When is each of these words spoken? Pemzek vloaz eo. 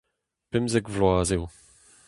Pemzek 0.49 0.87
vloaz 0.93 1.29
eo. 1.35 1.43